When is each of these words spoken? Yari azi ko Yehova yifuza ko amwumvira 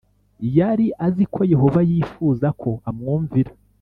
Yari 0.57 0.85
azi 1.05 1.23
ko 1.33 1.41
Yehova 1.53 1.79
yifuza 1.91 2.47
ko 2.61 2.69
amwumvira 2.89 3.51